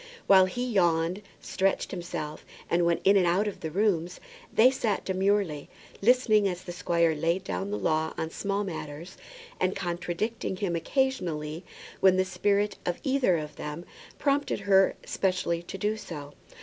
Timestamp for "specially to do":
15.05-15.95